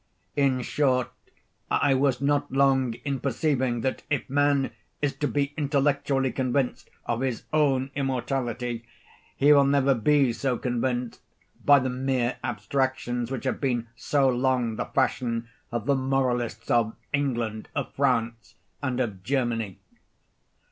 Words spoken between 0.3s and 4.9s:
In short, I was not long in perceiving that if man